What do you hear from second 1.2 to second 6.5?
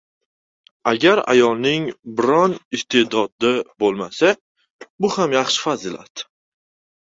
ayolning biron iste’dodi bo‘lmasa— bu ham yaxshi fazilat.